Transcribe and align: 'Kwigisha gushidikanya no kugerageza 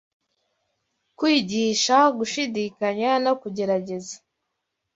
'Kwigisha 1.15 1.97
gushidikanya 2.17 3.11
no 3.25 3.33
kugerageza 3.41 4.15